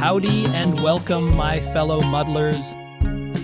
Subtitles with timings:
[0.00, 2.72] Howdy and welcome, my fellow muddlers.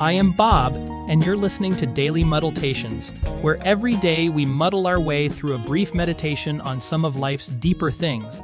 [0.00, 0.74] I am Bob,
[1.08, 3.10] and you're listening to Daily Muddletations,
[3.40, 7.46] where every day we muddle our way through a brief meditation on some of life's
[7.46, 8.42] deeper things.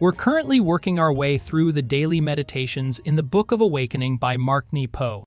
[0.00, 4.36] We're currently working our way through the daily meditations in the Book of Awakening by
[4.36, 5.24] Mark Nepo.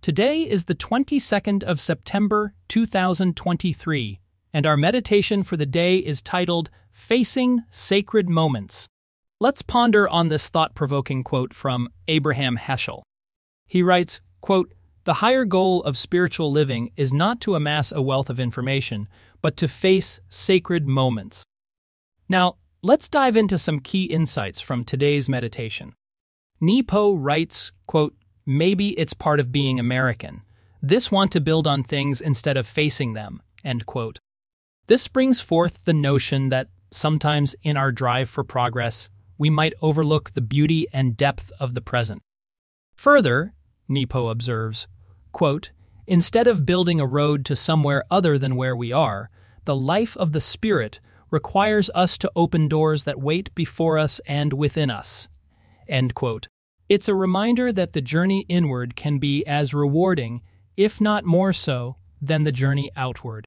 [0.00, 4.18] Today is the 22nd of September, 2023,
[4.54, 8.88] and our meditation for the day is titled Facing Sacred Moments.
[9.40, 13.02] Let's ponder on this thought provoking quote from Abraham Heschel.
[13.68, 14.74] He writes, quote,
[15.04, 19.06] The higher goal of spiritual living is not to amass a wealth of information,
[19.40, 21.44] but to face sacred moments.
[22.28, 25.94] Now, let's dive into some key insights from today's meditation.
[26.60, 30.42] Nepo writes, quote, Maybe it's part of being American.
[30.82, 34.18] This want to build on things instead of facing them, end quote.
[34.88, 39.08] This brings forth the notion that sometimes in our drive for progress,
[39.38, 42.20] we might overlook the beauty and depth of the present.
[42.96, 43.54] Further,
[43.88, 44.88] Nepo observes,
[45.32, 45.70] quote,
[46.06, 49.30] Instead of building a road to somewhere other than where we are,
[49.66, 54.54] the life of the Spirit requires us to open doors that wait before us and
[54.54, 55.28] within us.
[55.86, 56.48] End quote.
[56.88, 60.40] It's a reminder that the journey inward can be as rewarding,
[60.76, 63.44] if not more so, than the journey outward.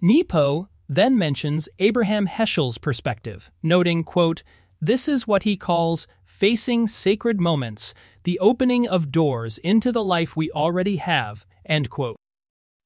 [0.00, 4.42] Nepo then mentions Abraham Heschel's perspective, noting, quote,
[4.80, 10.36] This is what he calls facing sacred moments, the opening of doors into the life
[10.36, 12.16] we already have, end quote.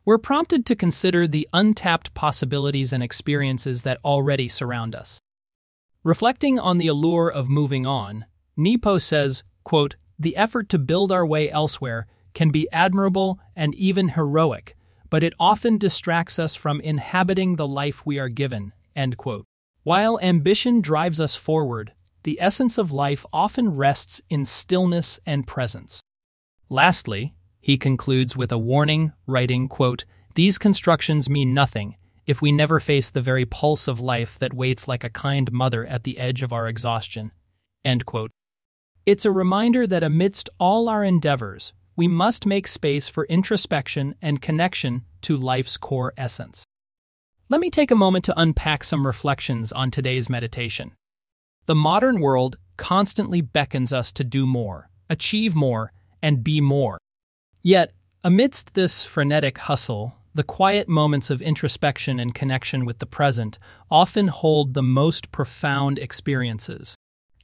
[0.05, 5.21] We're prompted to consider the untapped possibilities and experiences that already surround us.
[6.03, 8.25] Reflecting on the allure of moving on,
[8.57, 14.11] Nepo says, quote, The effort to build our way elsewhere can be admirable and even
[14.11, 14.77] heroic,
[15.11, 18.73] but it often distracts us from inhabiting the life we are given.
[18.95, 19.45] End quote.
[19.83, 21.93] While ambition drives us forward,
[22.23, 26.03] the essence of life often rests in stillness and presence.
[26.69, 30.05] Lastly, he concludes with a warning, writing, quote,
[30.35, 31.97] These constructions mean nothing
[32.27, 35.87] if we never face the very pulse of life that waits like a kind mother
[35.87, 37.33] at the edge of our exhaustion.
[37.83, 38.31] End quote.
[39.07, 44.43] It's a reminder that amidst all our endeavors, we must make space for introspection and
[44.43, 46.65] connection to life's core essence.
[47.51, 50.93] Let me take a moment to unpack some reflections on today's meditation.
[51.67, 55.91] The modern world constantly beckons us to do more, achieve more,
[56.23, 56.99] and be more.
[57.61, 63.59] Yet, amidst this frenetic hustle, the quiet moments of introspection and connection with the present
[63.91, 66.95] often hold the most profound experiences.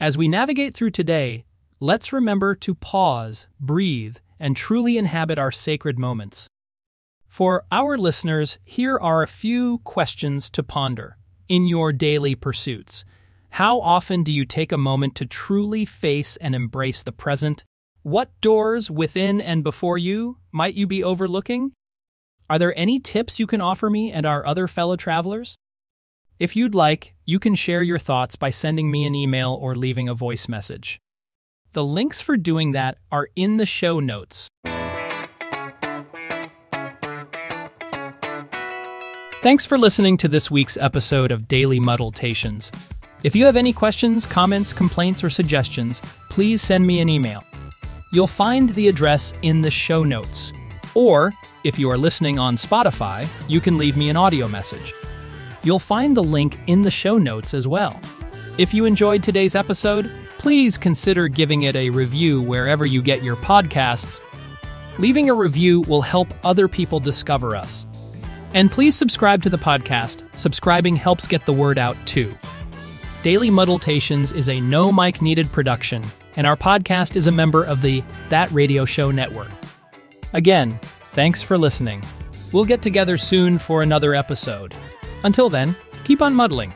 [0.00, 1.46] As we navigate through today,
[1.80, 6.46] let's remember to pause, breathe, and truly inhabit our sacred moments.
[7.36, 11.18] For our listeners, here are a few questions to ponder
[11.50, 13.04] in your daily pursuits.
[13.50, 17.62] How often do you take a moment to truly face and embrace the present?
[18.02, 21.72] What doors within and before you might you be overlooking?
[22.48, 25.56] Are there any tips you can offer me and our other fellow travelers?
[26.38, 30.08] If you'd like, you can share your thoughts by sending me an email or leaving
[30.08, 31.00] a voice message.
[31.74, 34.48] The links for doing that are in the show notes.
[39.46, 42.72] Thanks for listening to this week's episode of Daily Muddletations.
[43.22, 47.44] If you have any questions, comments, complaints, or suggestions, please send me an email.
[48.10, 50.52] You'll find the address in the show notes.
[50.96, 54.92] Or, if you are listening on Spotify, you can leave me an audio message.
[55.62, 58.00] You'll find the link in the show notes as well.
[58.58, 63.36] If you enjoyed today's episode, please consider giving it a review wherever you get your
[63.36, 64.22] podcasts.
[64.98, 67.86] Leaving a review will help other people discover us.
[68.54, 70.22] And please subscribe to the podcast.
[70.38, 72.32] Subscribing helps get the word out too.
[73.22, 76.04] Daily Muddletations is a no mic needed production,
[76.36, 79.50] and our podcast is a member of the That Radio Show Network.
[80.32, 80.78] Again,
[81.12, 82.02] thanks for listening.
[82.52, 84.74] We'll get together soon for another episode.
[85.24, 86.72] Until then, keep on muddling.